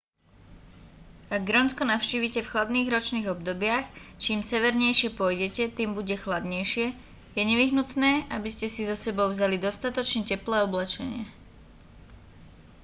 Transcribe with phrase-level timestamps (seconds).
[1.35, 3.85] ak grónsko navštívite v chladných ročných obdobiach
[4.23, 6.87] čím severnejšie pôjdete tým bude chladnejšie
[7.37, 11.23] je nevyhnutné aby ste si so sebou vzali dostatočne teplé oblečenie